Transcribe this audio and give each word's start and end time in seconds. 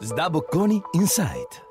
Sdabocconi 0.00 0.82
Insight. 0.92 1.68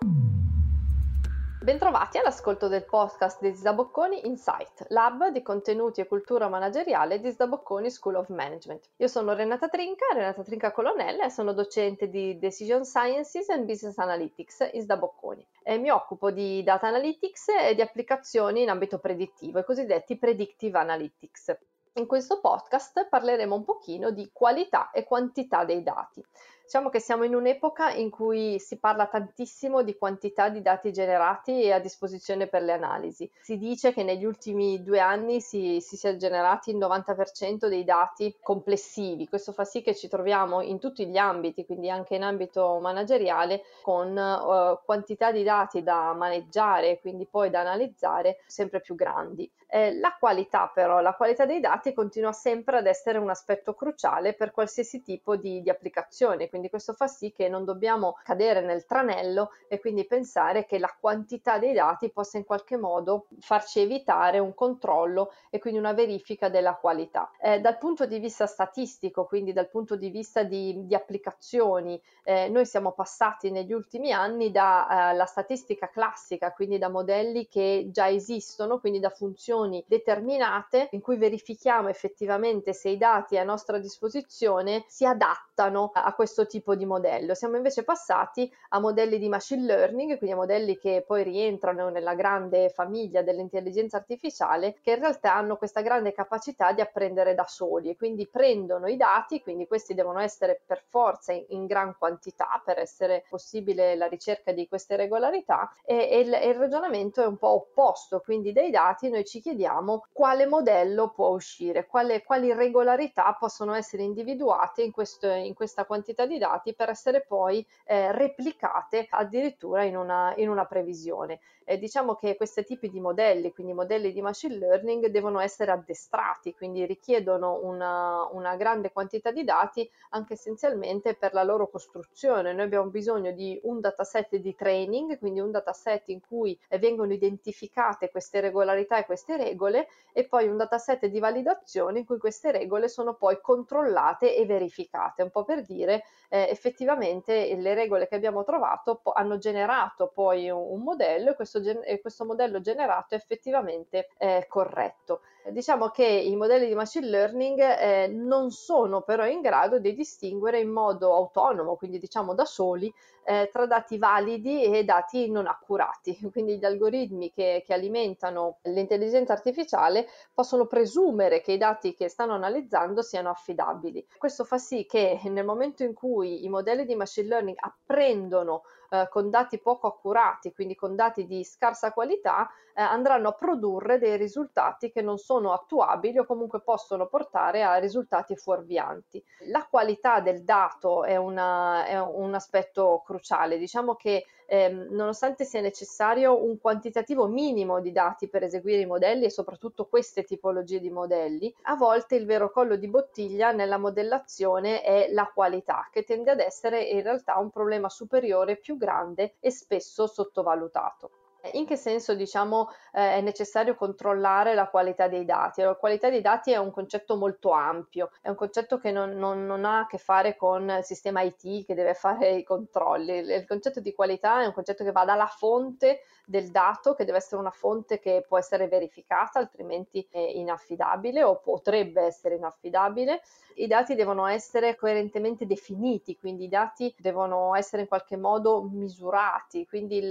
Bentrovati 1.61 2.17
all'ascolto 2.17 2.69
del 2.69 2.85
podcast 2.85 3.41
di 3.41 3.51
Sdabocconi 3.51 4.25
Insight, 4.25 4.85
lab 4.87 5.27
di 5.27 5.41
contenuti 5.41 5.99
e 5.99 6.07
cultura 6.07 6.47
manageriale 6.47 7.19
di 7.19 7.29
Sdabocconi 7.29 7.91
School 7.91 8.15
of 8.15 8.29
Management. 8.29 8.89
Io 8.97 9.09
sono 9.09 9.33
Renata 9.33 9.67
Trinca, 9.67 10.05
Renata 10.13 10.41
Trinca 10.41 10.71
Colonnella 10.71 11.25
e 11.25 11.29
sono 11.29 11.51
docente 11.51 12.09
di 12.09 12.39
Decision 12.39 12.85
Sciences 12.85 13.49
and 13.49 13.65
Business 13.65 13.97
Analytics 13.97 14.69
in 14.71 14.81
Sdabocconi. 14.81 15.45
E 15.61 15.77
mi 15.77 15.89
occupo 15.89 16.31
di 16.31 16.63
data 16.63 16.87
analytics 16.87 17.49
e 17.49 17.75
di 17.75 17.81
applicazioni 17.81 18.61
in 18.61 18.69
ambito 18.69 18.99
predittivo, 18.99 19.59
i 19.59 19.65
cosiddetti 19.65 20.17
predictive 20.17 20.79
analytics. 20.79 21.55
In 21.95 22.07
questo 22.07 22.39
podcast 22.39 23.07
parleremo 23.07 23.53
un 23.53 23.63
pochino 23.63 24.09
di 24.09 24.29
qualità 24.33 24.89
e 24.91 25.03
quantità 25.03 25.63
dei 25.63 25.83
dati. 25.83 26.25
Diciamo 26.63 26.89
che 26.89 26.99
siamo 26.99 27.23
in 27.23 27.35
un'epoca 27.35 27.91
in 27.91 28.09
cui 28.09 28.57
si 28.57 28.79
parla 28.79 29.05
tantissimo 29.07 29.83
di 29.83 29.97
quantità 29.97 30.49
di 30.49 30.61
dati 30.61 30.91
generati 30.91 31.61
e 31.61 31.71
a 31.71 31.79
disposizione 31.79 32.47
per 32.47 32.63
le 32.63 32.71
analisi. 32.71 33.29
Si 33.41 33.57
dice 33.57 33.93
che 33.93 34.03
negli 34.03 34.23
ultimi 34.23 34.81
due 34.81 34.99
anni 34.99 35.41
si, 35.41 35.79
si 35.81 35.97
sia 35.97 36.15
generati 36.15 36.71
il 36.71 36.77
90% 36.77 37.67
dei 37.67 37.83
dati 37.83 38.35
complessivi. 38.41 39.27
Questo 39.27 39.51
fa 39.51 39.65
sì 39.65 39.81
che 39.81 39.93
ci 39.93 40.07
troviamo 40.07 40.61
in 40.61 40.79
tutti 40.79 41.05
gli 41.05 41.17
ambiti, 41.17 41.65
quindi 41.65 41.89
anche 41.89 42.15
in 42.15 42.23
ambito 42.23 42.79
manageriale, 42.79 43.63
con 43.81 44.15
uh, 44.15 44.79
quantità 44.85 45.31
di 45.31 45.43
dati 45.43 45.83
da 45.83 46.13
maneggiare, 46.13 46.99
quindi 46.99 47.27
poi 47.27 47.49
da 47.49 47.59
analizzare 47.59 48.39
sempre 48.47 48.79
più 48.79 48.95
grandi. 48.95 49.49
Eh, 49.67 49.97
la 49.97 50.15
qualità 50.19 50.69
però, 50.71 51.01
la 51.01 51.15
qualità 51.15 51.45
dei 51.45 51.59
dati 51.59 51.93
continua 51.93 52.31
sempre 52.31 52.77
ad 52.77 52.85
essere 52.85 53.17
un 53.17 53.29
aspetto 53.29 53.73
cruciale 53.73 54.33
per 54.33 54.51
qualsiasi 54.51 55.01
tipo 55.01 55.35
di, 55.35 55.61
di 55.63 55.69
applicazione, 55.69 56.47
quindi 56.53 56.69
questo 56.69 56.93
fa 56.93 57.07
sì 57.07 57.31
che 57.31 57.49
non 57.49 57.65
dobbiamo 57.65 58.15
cadere 58.23 58.61
nel 58.61 58.85
tranello 58.85 59.53
e 59.67 59.79
quindi 59.79 60.05
pensare 60.05 60.67
che 60.67 60.77
la 60.77 60.95
quantità 60.99 61.57
dei 61.57 61.73
dati 61.73 62.11
possa 62.11 62.37
in 62.37 62.45
qualche 62.45 62.77
modo 62.77 63.25
farci 63.39 63.79
evitare 63.79 64.37
un 64.37 64.53
controllo 64.53 65.33
e 65.49 65.57
quindi 65.57 65.79
una 65.79 65.93
verifica 65.93 66.49
della 66.49 66.75
qualità. 66.75 67.31
Eh, 67.41 67.59
dal 67.59 67.79
punto 67.79 68.05
di 68.05 68.19
vista 68.19 68.45
statistico, 68.45 69.25
quindi 69.25 69.51
dal 69.51 69.67
punto 69.67 69.95
di 69.95 70.11
vista 70.11 70.43
di, 70.43 70.85
di 70.85 70.93
applicazioni, 70.93 71.99
eh, 72.23 72.49
noi 72.49 72.67
siamo 72.67 72.91
passati 72.91 73.49
negli 73.49 73.73
ultimi 73.73 74.11
anni 74.11 74.51
dalla 74.51 75.23
eh, 75.23 75.25
statistica 75.25 75.89
classica, 75.89 76.51
quindi 76.51 76.77
da 76.77 76.89
modelli 76.89 77.47
che 77.47 77.87
già 77.89 78.09
esistono, 78.09 78.79
quindi 78.79 78.99
da 78.99 79.09
funzioni 79.09 79.83
determinate 79.87 80.89
in 80.91 81.01
cui 81.01 81.17
verifichiamo 81.17 81.89
effettivamente 81.89 82.73
se 82.73 82.89
i 82.89 82.97
dati 82.97 83.39
a 83.39 83.43
nostra 83.43 83.79
disposizione 83.79 84.83
si 84.85 85.03
adattano 85.03 85.52
a 85.55 86.13
questo 86.13 86.47
tipo 86.47 86.75
di 86.75 86.85
modello. 86.85 87.35
Siamo 87.35 87.57
invece 87.57 87.83
passati 87.83 88.51
a 88.69 88.79
modelli 88.79 89.19
di 89.19 89.29
machine 89.29 89.63
learning, 89.63 90.17
quindi 90.17 90.31
a 90.31 90.39
modelli 90.39 90.77
che 90.79 91.03
poi 91.05 91.23
rientrano 91.23 91.89
nella 91.89 92.15
grande 92.15 92.69
famiglia 92.69 93.21
dell'intelligenza 93.21 93.97
artificiale, 93.97 94.75
che 94.81 94.91
in 94.91 94.99
realtà 94.99 95.35
hanno 95.35 95.55
questa 95.57 95.81
grande 95.81 96.11
capacità 96.11 96.71
di 96.71 96.81
apprendere 96.81 97.35
da 97.35 97.45
soli 97.45 97.89
e 97.89 97.95
quindi 97.95 98.27
prendono 98.27 98.87
i 98.87 98.97
dati, 98.97 99.41
quindi 99.41 99.67
questi 99.67 99.93
devono 99.93 100.19
essere 100.19 100.61
per 100.65 100.83
forza 100.89 101.31
in, 101.33 101.65
gran 101.67 101.95
quantità 101.97 102.61
per 102.63 102.79
essere 102.79 103.23
possibile 103.29 103.95
la 103.95 104.07
ricerca 104.07 104.51
di 104.51 104.67
queste 104.67 104.95
regolarità 104.95 105.73
e, 105.85 106.09
e, 106.09 106.19
il, 106.19 106.33
e 106.33 106.49
il 106.49 106.55
ragionamento 106.55 107.21
è 107.21 107.25
un 107.25 107.37
po' 107.37 107.49
opposto, 107.49 108.19
quindi 108.19 108.51
dai 108.51 108.71
dati 108.71 109.09
noi 109.09 109.23
ci 109.23 109.39
chiediamo 109.39 110.07
quale 110.11 110.45
modello 110.45 111.09
può 111.09 111.29
uscire, 111.29 111.85
quale, 111.85 112.23
quali 112.23 112.53
regolarità 112.53 113.35
possono 113.39 113.73
essere 113.73 114.03
individuate 114.03 114.81
in, 114.81 114.91
questo, 114.91 115.27
in, 115.45 115.53
questa 115.53 115.85
quantità 115.85 116.25
di 116.25 116.37
dati 116.37 116.73
per 116.73 116.89
essere 116.89 117.21
poi 117.21 117.65
eh, 117.85 118.11
replicate 118.11 119.07
addirittura 119.09 119.83
in 119.83 119.97
una, 119.97 120.33
in 120.37 120.49
una 120.49 120.65
previsione. 120.65 121.39
Eh, 121.65 121.77
diciamo 121.77 122.15
che 122.15 122.35
questi 122.35 122.63
tipi 122.63 122.89
di 122.89 122.99
modelli, 122.99 123.53
quindi 123.53 123.73
modelli 123.73 124.11
di 124.11 124.21
machine 124.21 124.57
learning, 124.57 125.07
devono 125.07 125.39
essere 125.39 125.71
addestrati, 125.71 126.53
quindi 126.53 126.85
richiedono 126.85 127.59
una, 127.63 128.27
una 128.31 128.55
grande 128.55 128.91
quantità 128.91 129.31
di 129.31 129.43
dati 129.43 129.89
anche 130.09 130.33
essenzialmente 130.33 131.15
per 131.15 131.33
la 131.33 131.43
loro 131.43 131.67
costruzione. 131.69 132.53
Noi 132.53 132.65
abbiamo 132.65 132.89
bisogno 132.89 133.31
di 133.31 133.59
un 133.63 133.79
dataset 133.79 134.35
di 134.35 134.55
training, 134.55 135.17
quindi 135.17 135.39
un 135.39 135.51
dataset 135.51 136.09
in 136.09 136.19
cui 136.21 136.57
vengono 136.79 137.13
identificate 137.13 138.09
queste 138.09 138.39
regolarità 138.41 138.97
e 138.97 139.05
queste 139.05 139.37
regole 139.37 139.87
e 140.11 140.25
poi 140.25 140.47
un 140.47 140.57
dataset 140.57 141.05
di 141.07 141.19
validazione 141.19 141.99
in 141.99 142.05
cui 142.05 142.17
queste 142.17 142.51
regole 142.51 142.87
sono 142.87 143.15
poi 143.15 143.39
controllate 143.41 144.35
e 144.35 144.45
verificate, 144.45 145.23
un 145.23 145.29
po' 145.29 145.43
per 145.43 145.63
dire 145.63 146.03
eh, 146.29 146.47
effettivamente 146.49 147.55
le 147.55 147.73
regole 147.73 148.07
che 148.07 148.15
abbiamo 148.15 148.43
trovato 148.43 149.01
hanno 149.13 149.37
generato 149.37 150.11
poi 150.13 150.49
un, 150.49 150.65
un 150.71 150.81
modello 150.81 151.31
e 151.31 151.35
questo, 151.35 151.52
gen- 151.61 151.81
e 151.83 152.01
questo, 152.01 152.25
modello 152.25 152.61
generato 152.61 153.15
è 153.15 153.17
effettivamente 153.17 154.09
eh, 154.17 154.45
corretto. 154.47 155.21
Diciamo 155.49 155.89
che 155.89 156.05
i 156.05 156.35
modelli 156.37 156.67
di 156.67 156.73
machine 156.73 157.07
learning 157.07 157.59
eh, 157.59 158.07
non 158.07 158.51
sono 158.51 159.01
però 159.01 159.25
in 159.25 159.41
grado 159.41 159.77
di 159.77 159.93
distinguere 159.93 160.59
in 160.59 160.69
modo 160.69 161.13
autonomo, 161.13 161.75
quindi 161.75 161.99
diciamo 161.99 162.33
da 162.33 162.45
soli, 162.45 162.93
eh, 163.25 163.49
tra 163.51 163.65
dati 163.65 163.97
validi 163.97 164.63
e 164.63 164.85
dati 164.85 165.29
non 165.29 165.47
accurati. 165.47 166.17
Quindi 166.31 166.57
gli 166.57 166.65
algoritmi 166.65 167.31
che, 167.31 167.63
che 167.65 167.73
alimentano 167.73 168.59
l'intelligenza 168.63 169.33
artificiale 169.33 170.07
possono 170.33 170.65
presumere 170.65 171.41
che 171.41 171.53
i 171.53 171.57
dati 171.57 171.93
che 171.93 172.07
stanno 172.07 172.33
analizzando 172.33 173.01
siano 173.01 173.29
affidabili. 173.29 174.05
Questo 174.17 174.43
fa 174.45 174.57
sì 174.57 174.85
che 174.85 175.19
nel 175.25 175.45
momento 175.45 175.83
in 175.83 175.93
cui 175.93 176.45
i 176.45 176.49
modelli 176.49 176.85
di 176.85 176.95
machine 176.95 177.27
learning 177.27 177.57
apprendono 177.59 178.63
eh, 178.93 179.07
con 179.09 179.31
dati 179.31 179.57
poco 179.57 179.87
accurati, 179.87 180.53
quindi 180.53 180.75
con 180.75 180.95
dati 180.95 181.25
di 181.25 181.43
scarsa 181.43 181.91
qualità, 181.91 182.47
eh, 182.75 182.81
andranno 182.83 183.29
a 183.29 183.33
produrre 183.33 183.97
dei 183.97 184.17
risultati 184.17 184.91
che 184.91 185.01
non 185.01 185.17
sono 185.17 185.51
attuabili 185.51 186.19
o 186.19 186.25
comunque 186.25 186.61
possono 186.61 187.07
portare 187.07 187.63
a 187.63 187.77
risultati 187.77 188.35
fuorvianti. 188.35 189.23
La 189.47 189.65
qualità 189.67 190.19
del 190.19 190.43
dato 190.43 191.03
è, 191.05 191.15
una, 191.15 191.85
è 191.85 191.99
un 191.99 192.35
aspetto 192.35 193.01
cruciale. 193.03 193.57
Diciamo 193.57 193.95
che 193.95 194.25
ehm, 194.45 194.87
nonostante 194.91 195.45
sia 195.45 195.61
necessario 195.61 196.43
un 196.43 196.59
quantitativo 196.59 197.27
minimo 197.27 197.79
di 197.79 197.91
dati 197.91 198.27
per 198.27 198.43
eseguire 198.43 198.81
i 198.81 198.85
modelli 198.85 199.25
e 199.25 199.29
soprattutto 199.29 199.87
queste 199.87 200.23
tipologie 200.23 200.79
di 200.79 200.89
modelli, 200.89 201.53
a 201.63 201.75
volte 201.75 202.15
il 202.15 202.25
vero 202.25 202.51
collo 202.51 202.75
di 202.75 202.87
bottiglia 202.87 203.51
nella 203.51 203.77
modellazione 203.77 204.81
è 204.81 205.09
la 205.11 205.29
qualità, 205.33 205.87
che 205.91 206.03
tende 206.03 206.31
ad 206.31 206.39
essere 206.39 206.81
in 206.81 207.01
realtà 207.01 207.37
un 207.37 207.49
problema 207.49 207.89
superiore 207.89 208.57
più 208.57 208.77
grande 208.77 209.35
e 209.39 209.51
spesso 209.51 210.07
sottovalutato. 210.07 211.22
In 211.51 211.65
che 211.65 211.75
senso 211.75 212.15
diciamo 212.15 212.69
eh, 212.93 213.15
è 213.15 213.21
necessario 213.21 213.75
controllare 213.75 214.53
la 214.53 214.69
qualità 214.69 215.09
dei 215.09 215.25
dati? 215.25 215.61
La 215.61 215.75
qualità 215.75 216.09
dei 216.09 216.21
dati 216.21 216.53
è 216.53 216.57
un 216.57 216.71
concetto 216.71 217.17
molto 217.17 217.51
ampio, 217.51 218.11
è 218.21 218.29
un 218.29 218.35
concetto 218.35 218.77
che 218.77 218.91
non, 218.91 219.17
non, 219.17 219.45
non, 219.45 219.65
ha 219.65 219.79
a 219.79 219.85
che 219.85 219.97
fare 219.97 220.37
con 220.37 220.69
il 220.77 220.85
sistema 220.85 221.21
IT 221.21 221.65
che 221.65 221.73
deve 221.73 221.95
fare 221.95 222.31
i 222.31 222.43
controlli. 222.43 223.17
Il 223.17 223.45
concetto 223.45 223.81
di 223.81 223.93
qualità 223.93 224.41
è 224.41 224.45
un 224.45 224.53
concetto 224.53 224.85
che 224.85 224.93
va 224.93 225.03
dalla 225.03 225.27
fonte 225.27 226.03
del 226.25 226.49
dato, 226.49 226.93
che 226.93 227.03
deve 227.03 227.17
essere 227.17 227.41
una 227.41 227.51
fonte 227.51 227.99
che 227.99 228.23
può 228.25 228.37
essere 228.37 228.69
verificata, 228.69 229.39
altrimenti 229.39 230.07
è 230.09 230.19
inaffidabile 230.19 231.23
o 231.23 231.41
potrebbe 231.41 232.03
essere 232.03 232.35
inaffidabile. 232.35 233.21
I 233.55 233.67
dati 233.67 233.95
devono 233.95 234.25
essere 234.27 234.77
coerentemente 234.77 235.45
definiti, 235.45 236.17
quindi 236.17 236.45
i 236.45 236.49
dati 236.49 236.95
devono 236.97 237.53
essere 237.53 237.81
in 237.83 237.87
qualche 237.89 238.15
modo 238.15 238.63
misurati, 238.63 239.67
quindi 239.67 239.97
il, 239.97 240.07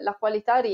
la 0.00 0.14
qualità 0.16 0.58
rientra 0.58 0.72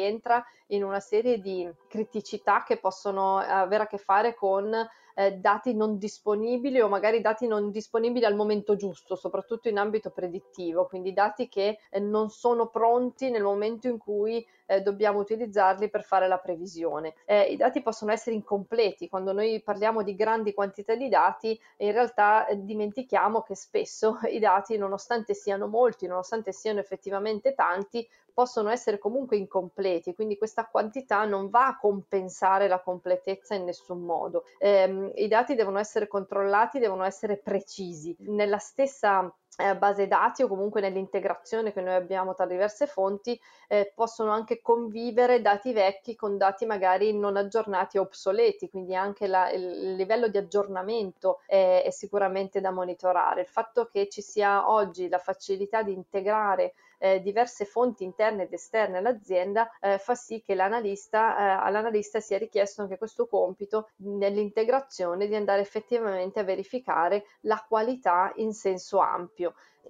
in 0.69 0.85
una 0.85 1.01
serie 1.01 1.41
di 1.41 1.69
criticità 1.89 2.63
che 2.63 2.79
possono 2.79 3.39
avere 3.39 3.85
a 3.85 3.87
che 3.87 3.99
fare 3.99 4.35
con 4.35 4.73
eh, 5.15 5.33
dati 5.33 5.75
non 5.75 5.99
disponibili 5.99 6.81
o 6.81 6.89
magari 6.89 7.21
dati 7.21 7.47
non 7.47 7.71
disponibili 7.71 8.25
al 8.25 8.35
momento 8.35 8.77
giusto, 8.77 9.17
soprattutto 9.17 9.69
in 9.69 9.79
ambito 9.79 10.11
predittivo, 10.11 10.87
quindi 10.87 11.13
dati 11.13 11.49
che 11.49 11.79
eh, 11.91 12.01
non 12.01 12.31
sono 12.31 12.69
pronti 12.69 13.31
nel 13.31 13.43
momento 13.43 13.89
in 13.89 13.99
cui 13.99 14.47
eh, 14.71 14.81
dobbiamo 14.83 15.19
utilizzarli 15.19 15.91
per 15.91 16.05
fare 16.05 16.29
la 16.29 16.39
previsione. 16.39 17.15
Eh, 17.25 17.53
I 17.53 17.57
dati 17.57 17.83
possono 17.83 18.13
essere 18.13 18.37
incompleti, 18.37 19.09
quando 19.09 19.33
noi 19.33 19.61
parliamo 19.63 20.03
di 20.03 20.15
grandi 20.15 20.55
quantità 20.55 20.95
di 20.95 21.09
dati 21.09 21.61
in 21.79 21.93
realtà 21.93 22.47
eh, 22.47 22.63
dimentichiamo 22.63 23.43
che 23.43 23.57
spesso 23.57 24.19
i 24.31 24.39
dati 24.39 24.77
nonostante 24.77 25.35
siano 25.35 25.67
molti, 25.67 26.07
nonostante 26.07 26.53
siano 26.53 26.79
effettivamente 26.79 27.55
tanti, 27.55 28.07
possono 28.33 28.71
essere 28.71 28.99
comunque 28.99 29.37
incompleti, 29.37 30.15
quindi 30.15 30.39
questa 30.39 30.67
quantità 30.67 31.25
non 31.25 31.51
va 31.51 31.67
a 31.67 31.77
compensare 31.77 32.69
la 32.69 32.81
completezza 32.81 33.55
in 33.55 33.65
nessun 33.65 34.01
modo. 34.01 34.45
Eh, 34.59 35.00
I 35.15 35.29
dati 35.29 35.55
devono 35.55 35.79
essere 35.79 36.07
controllati, 36.07 36.79
devono 36.79 37.05
essere 37.05 37.39
precisi. 37.39 38.15
Nella 38.21 38.59
stessa 38.59 39.33
eh, 39.57 39.77
base 39.77 40.07
dati 40.07 40.43
o 40.43 40.49
comunque 40.49 40.81
nell'integrazione 40.81 41.73
che 41.73 41.81
noi 41.81 41.95
abbiamo 41.95 42.35
tra 42.35 42.47
diverse 42.47 42.87
fonti 42.87 43.39
eh, 43.69 43.93
possono 43.95 44.31
anche 44.31 44.61
convivere 44.61 45.41
dati 45.41 45.73
vecchi 45.73 46.17
con 46.17 46.37
dati 46.37 46.67
magari 46.67 47.13
non 47.17 47.37
aggiornati 47.37 47.99
o 47.99 48.03
obsoleti, 48.03 48.69
quindi 48.69 48.95
anche 48.95 49.27
la, 49.27 49.51
il 49.51 49.95
livello 49.95 50.29
di 50.29 50.39
aggiornamento 50.39 51.41
è, 51.47 51.83
è 51.85 51.91
sicuramente 51.91 52.61
da 52.61 52.71
monitorare. 52.71 53.43
Il 53.43 53.47
fatto 53.47 53.89
che 53.93 54.09
ci 54.09 54.23
sia 54.23 54.71
oggi 54.71 55.09
la 55.09 55.19
facilità 55.19 55.83
di 55.83 55.93
integrare 55.93 56.75
eh, 57.01 57.21
diverse 57.23 57.65
fonti 57.65 58.05
interne 58.05 58.43
ed 58.43 58.53
esterne 58.53 58.99
all'azienda 58.99 59.71
eh, 59.81 59.99
fa 59.99 60.15
sì 60.15 60.43
che 60.43 60.55
l'analista, 60.55 61.37
eh, 61.37 61.67
all'analista 61.67 62.21
sia 62.21 62.37
richiesto 62.37 62.83
anche 62.83 62.99
questo 62.99 63.27
compito 63.27 63.89
nell'integrazione 63.97 65.27
di 65.27 65.35
andare 65.35 65.63
effettivamente 65.63 66.41
a 66.41 66.45
verificare 66.45 67.25
la 67.41 67.65
qualità 67.67 68.33
in 68.37 68.53
senso 68.53 68.99
ampio 68.99 69.40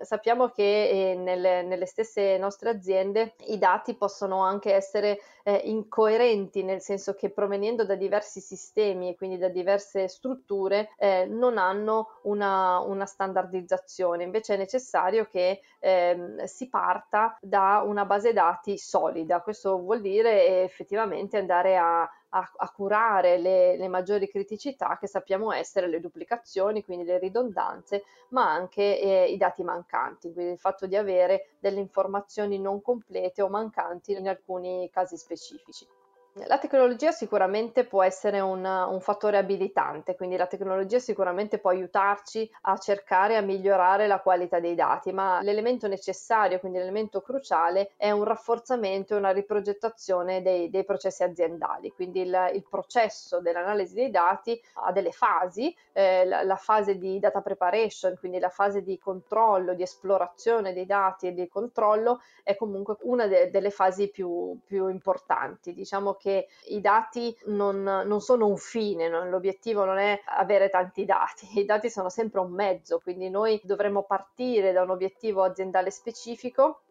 sappiamo 0.02 0.48
che 0.48 0.88
eh, 0.88 1.14
nelle, 1.14 1.62
nelle, 1.62 1.86
stesse 1.86 2.38
nostre 2.38 2.70
aziende 2.70 3.34
i 3.46 3.58
dati 3.58 3.94
possono 3.94 4.42
anche 4.42 4.74
essere 4.74 5.20
eh, 5.42 5.60
incoerenti, 5.64 6.62
nel 6.62 6.80
senso 6.80 7.14
che 7.14 7.30
provenendo 7.30 7.84
da 7.84 7.94
diversi 7.94 8.40
sistemi 8.40 9.08
e 9.08 9.16
quindi 9.16 9.38
da 9.38 9.48
diverse 9.48 10.08
strutture 10.08 10.90
eh, 10.96 11.26
non 11.26 11.58
hanno 11.58 12.18
una, 12.22 12.78
una, 12.80 13.06
standardizzazione. 13.06 14.24
Invece 14.24 14.54
è 14.54 14.58
necessario 14.58 15.26
che 15.26 15.60
ehm, 15.78 16.44
si 16.44 16.68
parta 16.68 17.36
da 17.40 17.82
una 17.84 18.04
base 18.04 18.32
dati 18.32 18.78
solida. 18.78 19.40
Questo 19.40 19.78
vuol 19.78 20.00
dire 20.00 20.62
effettivamente 20.62 21.38
andare 21.38 21.76
a 21.76 22.08
a, 22.30 22.52
a 22.56 22.70
curare 22.70 23.38
le, 23.38 23.76
le, 23.76 23.88
maggiori 23.88 24.28
criticità 24.28 24.96
che 24.98 25.06
sappiamo 25.06 25.52
essere 25.52 25.88
le 25.88 26.00
duplicazioni, 26.00 26.84
quindi 26.84 27.04
le 27.04 27.18
ridondanze, 27.18 28.04
ma 28.30 28.50
anche 28.50 29.00
eh, 29.00 29.24
i 29.26 29.36
dati 29.36 29.62
mancanti, 29.62 30.32
quindi 30.32 30.52
il 30.52 30.58
fatto 30.58 30.86
di 30.86 30.96
avere 30.96 31.50
delle 31.58 31.80
informazioni 31.80 32.58
non 32.58 32.82
complete 32.82 33.42
o 33.42 33.48
mancanti 33.48 34.12
in 34.12 34.28
alcuni 34.28 34.88
casi 34.90 35.16
specifici. 35.16 35.86
La 36.34 36.58
tecnologia 36.58 37.10
sicuramente 37.10 37.84
può 37.84 38.04
essere 38.04 38.38
un, 38.38 38.64
un, 38.64 39.00
fattore 39.00 39.36
abilitante, 39.36 40.14
quindi 40.14 40.36
la 40.36 40.46
tecnologia 40.46 41.00
sicuramente 41.00 41.58
può 41.58 41.70
aiutarci 41.70 42.48
a 42.62 42.78
cercare 42.78 43.36
a 43.36 43.40
migliorare 43.40 44.06
la 44.06 44.20
qualità 44.20 44.60
dei 44.60 44.76
dati, 44.76 45.10
ma 45.10 45.42
l'elemento 45.42 45.88
necessario, 45.88 46.60
quindi 46.60 46.78
l'elemento 46.78 47.20
cruciale, 47.20 47.94
è 47.96 48.12
un 48.12 48.22
rafforzamento 48.22 49.14
e 49.14 49.16
una 49.16 49.32
riprogettazione 49.32 50.40
dei, 50.40 50.70
dei 50.70 50.84
processi 50.84 51.24
aziendali. 51.24 51.90
Quindi 51.90 52.20
il, 52.20 52.50
il, 52.54 52.64
processo 52.70 53.40
dell'analisi 53.40 53.94
dei 53.94 54.10
dati 54.10 54.60
ha 54.74 54.92
delle 54.92 55.10
fasi, 55.10 55.76
eh, 55.92 56.24
la, 56.26 56.44
la, 56.44 56.56
fase 56.56 56.96
di 56.96 57.18
data 57.18 57.40
preparation, 57.40 58.16
quindi 58.20 58.38
la 58.38 58.50
fase 58.50 58.84
di 58.84 58.96
controllo, 59.00 59.74
di 59.74 59.82
esplorazione 59.82 60.72
dei 60.72 60.86
dati 60.86 61.26
e 61.26 61.34
di 61.34 61.48
controllo, 61.48 62.20
è 62.44 62.54
comunque 62.54 62.98
una 63.00 63.26
de, 63.26 63.50
delle 63.50 63.70
fasi 63.70 64.10
più, 64.10 64.56
più 64.64 64.86
importanti. 64.86 65.74
Diciamo 65.74 66.18
che 66.20 66.48
i 66.68 66.80
dati 66.80 67.34
non, 67.46 67.82
non 67.82 68.20
sono 68.20 68.46
un 68.46 68.58
fine, 68.58 69.08
non, 69.08 69.30
l'obiettivo 69.30 69.84
non 69.84 69.98
è 69.98 70.20
avere 70.26 70.68
tanti 70.68 71.04
dati, 71.04 71.48
i 71.58 71.64
dati 71.64 71.88
sono 71.90 72.10
sempre 72.10 72.40
un 72.40 72.52
mezzo, 72.52 73.00
quindi 73.00 73.30
noi 73.30 73.60
dovremmo 73.64 74.02
partire 74.02 74.72
da 74.72 74.82
un 74.82 74.90
obiettivo 74.90 75.42
aziendale 75.42 75.90
specifico 75.90 76.82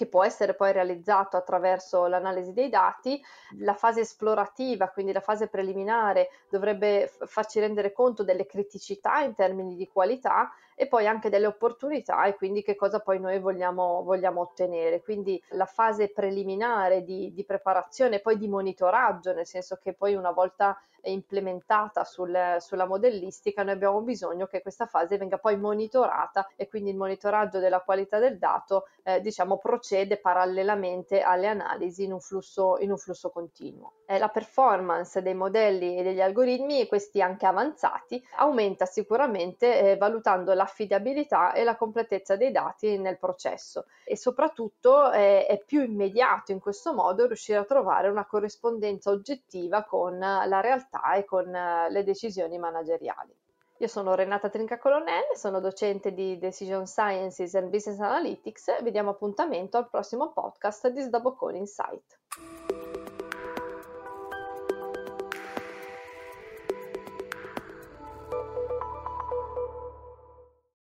che 0.00 0.06
può 0.06 0.24
essere 0.24 0.54
poi 0.54 0.72
realizzato 0.72 1.36
attraverso 1.36 2.06
l'analisi 2.06 2.54
dei 2.54 2.70
dati. 2.70 3.22
La 3.58 3.74
fase 3.74 4.00
esplorativa, 4.00 4.88
quindi 4.88 5.12
la 5.12 5.20
fase 5.20 5.48
preliminare, 5.48 6.30
dovrebbe 6.48 7.12
farci 7.26 7.60
rendere 7.60 7.92
conto 7.92 8.22
delle 8.24 8.46
criticità 8.46 9.20
in 9.20 9.34
termini 9.34 9.76
di 9.76 9.86
qualità 9.88 10.50
e 10.80 10.86
poi 10.86 11.06
anche 11.06 11.28
delle 11.28 11.46
opportunità 11.46 12.24
e 12.24 12.36
quindi 12.36 12.62
che 12.62 12.74
cosa 12.74 13.00
poi 13.00 13.20
noi 13.20 13.38
vogliamo, 13.38 14.02
vogliamo 14.02 14.40
ottenere. 14.40 15.02
Quindi 15.02 15.38
la 15.50 15.66
fase 15.66 16.08
preliminare 16.10 17.04
di, 17.04 17.34
di 17.34 17.44
preparazione 17.44 18.20
poi 18.20 18.38
di 18.38 18.48
monitoraggio, 18.48 19.34
nel 19.34 19.44
senso 19.44 19.76
che 19.76 19.92
poi 19.92 20.14
una 20.14 20.30
volta 20.30 20.80
implementata 21.04 22.04
sul, 22.04 22.56
sulla 22.58 22.86
modellistica, 22.86 23.62
noi 23.62 23.74
abbiamo 23.74 24.00
bisogno 24.02 24.46
che 24.46 24.62
questa 24.62 24.86
fase 24.86 25.16
venga 25.16 25.38
poi 25.38 25.56
monitorata 25.56 26.48
e 26.56 26.68
quindi 26.68 26.90
il 26.90 26.96
monitoraggio 26.96 27.58
della 27.58 27.80
qualità 27.80 28.18
del 28.18 28.38
dato 28.38 28.88
eh, 29.02 29.20
diciamo 29.20 29.58
procede 29.58 30.18
parallelamente 30.18 31.20
alle 31.20 31.46
analisi 31.46 32.04
in 32.04 32.12
un 32.12 32.20
flusso, 32.20 32.78
in 32.78 32.90
un 32.90 32.98
flusso 32.98 33.30
continuo. 33.30 33.92
Eh, 34.06 34.18
la 34.18 34.28
performance 34.28 35.22
dei 35.22 35.34
modelli 35.34 35.96
e 35.96 36.02
degli 36.02 36.20
algoritmi, 36.20 36.86
questi 36.86 37.22
anche 37.22 37.46
avanzati, 37.46 38.22
aumenta 38.36 38.84
sicuramente 38.84 39.92
eh, 39.92 39.96
valutando 39.96 40.52
l'affidabilità 40.52 41.52
e 41.52 41.64
la 41.64 41.76
completezza 41.76 42.36
dei 42.36 42.50
dati 42.50 42.98
nel 42.98 43.18
processo 43.18 43.86
e 44.04 44.16
soprattutto 44.16 45.12
eh, 45.12 45.46
è 45.46 45.62
più 45.64 45.82
immediato 45.82 46.50
in 46.50 46.58
questo 46.58 46.92
modo 46.92 47.26
riuscire 47.26 47.58
a 47.58 47.64
trovare 47.64 48.08
una 48.08 48.26
corrispondenza 48.26 49.10
oggettiva 49.10 49.84
con 49.84 50.18
la 50.18 50.60
realtà 50.60 50.89
e 51.16 51.24
con 51.24 51.54
eh, 51.54 51.90
le 51.90 52.04
decisioni 52.04 52.58
manageriali. 52.58 53.34
Io 53.78 53.88
sono 53.88 54.14
Renata 54.14 54.50
Trinca 54.50 54.78
Colonnelli, 54.78 55.36
sono 55.36 55.58
docente 55.58 56.12
di 56.12 56.38
Decision 56.38 56.86
Sciences 56.86 57.54
and 57.54 57.70
Business 57.70 57.98
Analytics 57.98 58.82
vi 58.82 58.90
diamo 58.90 59.10
appuntamento 59.10 59.78
al 59.78 59.88
prossimo 59.88 60.32
podcast 60.32 60.88
di 60.88 61.00
Sdabocconi 61.00 61.58
Insight. 61.58 62.18